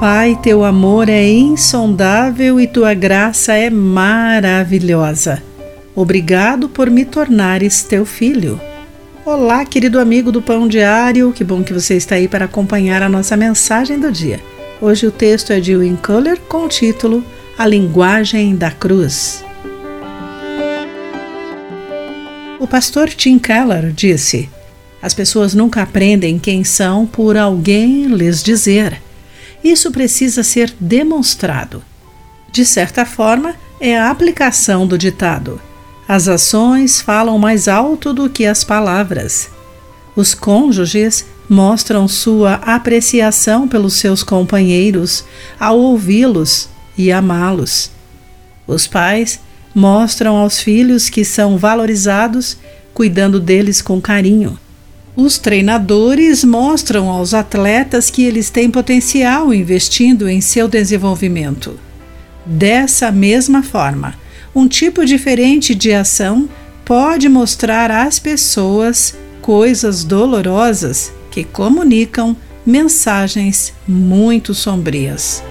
Pai, 0.00 0.38
teu 0.40 0.62
amor 0.62 1.08
é 1.08 1.28
insondável 1.28 2.60
e 2.60 2.68
tua 2.68 2.94
graça 2.94 3.54
é 3.54 3.68
maravilhosa. 3.68 5.42
Obrigado 5.92 6.68
por 6.68 6.88
me 6.88 7.04
tornares 7.04 7.82
teu 7.82 8.06
filho. 8.06 8.60
Olá, 9.26 9.64
querido 9.64 9.98
amigo 9.98 10.30
do 10.30 10.40
Pão 10.40 10.68
Diário, 10.68 11.32
que 11.32 11.42
bom 11.42 11.64
que 11.64 11.72
você 11.72 11.96
está 11.96 12.14
aí 12.14 12.28
para 12.28 12.44
acompanhar 12.44 13.02
a 13.02 13.08
nossa 13.08 13.36
mensagem 13.36 13.98
do 13.98 14.12
dia. 14.12 14.38
Hoje 14.80 15.04
o 15.04 15.10
texto 15.10 15.52
é 15.52 15.58
de 15.58 15.76
Win 15.76 15.96
Culler 15.96 16.38
com 16.42 16.66
o 16.66 16.68
título 16.68 17.24
A 17.58 17.66
Linguagem 17.66 18.54
da 18.54 18.70
Cruz. 18.70 19.44
O 22.60 22.68
pastor 22.68 23.08
Tim 23.08 23.36
Keller 23.36 23.90
disse: 23.90 24.48
As 25.02 25.12
pessoas 25.12 25.54
nunca 25.54 25.82
aprendem 25.82 26.38
quem 26.38 26.62
são 26.62 27.04
por 27.04 27.36
alguém 27.36 28.06
lhes 28.06 28.44
dizer 28.44 29.07
isso 29.70 29.90
precisa 29.90 30.42
ser 30.42 30.74
demonstrado. 30.80 31.82
De 32.50 32.64
certa 32.64 33.04
forma, 33.04 33.54
é 33.80 33.96
a 33.96 34.10
aplicação 34.10 34.86
do 34.86 34.98
ditado: 34.98 35.60
as 36.06 36.28
ações 36.28 37.00
falam 37.00 37.38
mais 37.38 37.68
alto 37.68 38.12
do 38.12 38.28
que 38.28 38.46
as 38.46 38.64
palavras. 38.64 39.50
Os 40.16 40.34
cônjuges 40.34 41.26
mostram 41.48 42.08
sua 42.08 42.54
apreciação 42.54 43.68
pelos 43.68 43.94
seus 43.94 44.22
companheiros 44.22 45.24
ao 45.58 45.78
ouvi-los 45.78 46.68
e 46.96 47.12
amá-los. 47.12 47.90
Os 48.66 48.86
pais 48.86 49.40
mostram 49.74 50.36
aos 50.36 50.60
filhos 50.60 51.08
que 51.08 51.24
são 51.24 51.56
valorizados, 51.56 52.56
cuidando 52.92 53.38
deles 53.38 53.80
com 53.80 54.00
carinho. 54.00 54.58
Os 55.20 55.36
treinadores 55.36 56.44
mostram 56.44 57.08
aos 57.08 57.34
atletas 57.34 58.08
que 58.08 58.22
eles 58.22 58.50
têm 58.50 58.70
potencial 58.70 59.52
investindo 59.52 60.28
em 60.28 60.40
seu 60.40 60.68
desenvolvimento. 60.68 61.76
Dessa 62.46 63.10
mesma 63.10 63.60
forma, 63.60 64.14
um 64.54 64.68
tipo 64.68 65.04
diferente 65.04 65.74
de 65.74 65.92
ação 65.92 66.48
pode 66.84 67.28
mostrar 67.28 67.90
às 67.90 68.20
pessoas 68.20 69.12
coisas 69.42 70.04
dolorosas 70.04 71.12
que 71.32 71.42
comunicam 71.42 72.36
mensagens 72.64 73.72
muito 73.88 74.54
sombrias. 74.54 75.42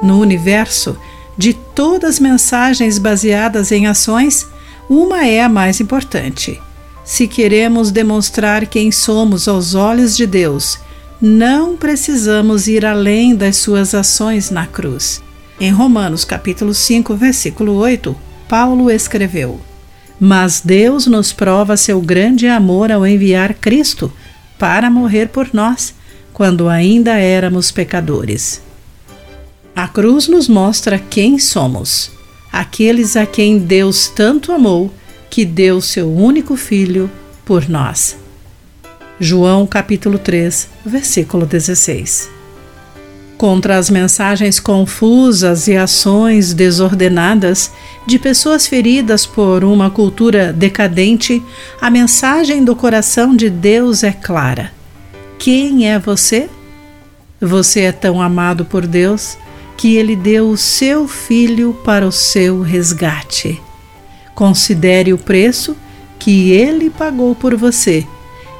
No 0.00 0.20
universo, 0.20 0.96
de 1.36 1.54
todas 1.74 2.10
as 2.10 2.20
mensagens 2.20 2.98
baseadas 2.98 3.72
em 3.72 3.88
ações, 3.88 4.46
uma 4.88 5.26
é 5.26 5.42
a 5.42 5.48
mais 5.48 5.80
importante. 5.80 6.60
Se 7.04 7.26
queremos 7.26 7.90
demonstrar 7.90 8.66
quem 8.66 8.90
somos 8.90 9.46
aos 9.48 9.74
olhos 9.74 10.16
de 10.16 10.26
Deus, 10.26 10.78
não 11.20 11.76
precisamos 11.76 12.68
ir 12.68 12.84
além 12.84 13.34
das 13.34 13.56
suas 13.56 13.94
ações 13.94 14.50
na 14.50 14.66
cruz. 14.66 15.22
Em 15.60 15.70
Romanos 15.70 16.24
capítulo 16.24 16.74
5, 16.74 17.14
versículo 17.14 17.74
8, 17.74 18.14
Paulo 18.48 18.90
escreveu: 18.90 19.60
Mas 20.18 20.60
Deus 20.64 21.06
nos 21.06 21.32
prova 21.32 21.76
seu 21.76 22.00
grande 22.00 22.46
amor 22.46 22.90
ao 22.90 23.06
enviar 23.06 23.54
Cristo 23.54 24.12
para 24.58 24.90
morrer 24.90 25.28
por 25.28 25.48
nós, 25.52 25.94
quando 26.32 26.68
ainda 26.68 27.12
éramos 27.12 27.70
pecadores. 27.70 28.60
A 29.74 29.88
cruz 29.88 30.28
nos 30.28 30.48
mostra 30.48 30.98
quem 30.98 31.38
somos 31.38 32.10
aqueles 32.54 33.16
a 33.16 33.26
quem 33.26 33.58
Deus 33.58 34.06
tanto 34.08 34.52
amou 34.52 34.92
que 35.28 35.44
deu 35.44 35.80
seu 35.80 36.08
único 36.08 36.56
filho 36.56 37.10
por 37.44 37.68
nós. 37.68 38.16
João 39.18 39.66
capítulo 39.66 40.18
3, 40.18 40.68
versículo 40.86 41.46
16. 41.46 42.30
Contra 43.36 43.76
as 43.76 43.90
mensagens 43.90 44.60
confusas 44.60 45.66
e 45.66 45.76
ações 45.76 46.54
desordenadas 46.54 47.72
de 48.06 48.20
pessoas 48.20 48.68
feridas 48.68 49.26
por 49.26 49.64
uma 49.64 49.90
cultura 49.90 50.52
decadente, 50.52 51.42
a 51.80 51.90
mensagem 51.90 52.64
do 52.64 52.76
coração 52.76 53.34
de 53.34 53.50
Deus 53.50 54.04
é 54.04 54.12
clara. 54.12 54.72
Quem 55.38 55.90
é 55.90 55.98
você? 55.98 56.48
Você 57.40 57.80
é 57.80 57.92
tão 57.92 58.22
amado 58.22 58.64
por 58.64 58.86
Deus 58.86 59.36
que 59.76 59.96
ele 59.96 60.16
deu 60.16 60.48
o 60.48 60.56
seu 60.56 61.06
filho 61.08 61.74
para 61.84 62.06
o 62.06 62.12
seu 62.12 62.60
resgate. 62.60 63.60
Considere 64.34 65.12
o 65.12 65.18
preço 65.18 65.76
que 66.18 66.52
ele 66.52 66.90
pagou 66.90 67.34
por 67.34 67.56
você 67.56 68.06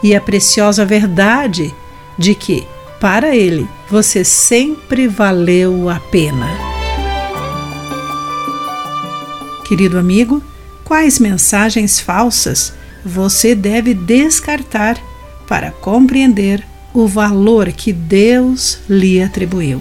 e 0.02 0.14
a 0.14 0.20
preciosa 0.20 0.84
verdade 0.84 1.74
de 2.18 2.34
que, 2.34 2.66
para 3.00 3.34
ele, 3.34 3.66
você 3.88 4.22
sempre 4.24 5.08
valeu 5.08 5.88
a 5.88 5.98
pena. 5.98 6.48
Querido 9.66 9.98
amigo, 9.98 10.42
quais 10.84 11.18
mensagens 11.18 11.98
falsas 11.98 12.74
você 13.04 13.54
deve 13.54 13.94
descartar 13.94 14.98
para 15.48 15.70
compreender 15.70 16.64
o 16.92 17.06
valor 17.06 17.72
que 17.72 17.92
Deus 17.92 18.78
lhe 18.88 19.22
atribuiu? 19.22 19.80